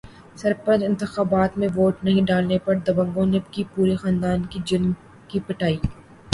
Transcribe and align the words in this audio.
سرپنچ 0.35 0.83
انتخابات 0.83 1.57
میں 1.57 1.67
ووٹ 1.75 2.03
نہیں 2.03 2.25
ڈالنے 2.25 2.57
پر 2.65 2.75
دبنگوں 2.87 3.25
نے 3.27 3.39
کی 3.51 3.63
پورے 3.75 3.95
خاندان 3.97 4.45
کی 4.45 4.59
جم 4.67 4.91
کر 5.29 5.47
پٹائی 5.47 5.77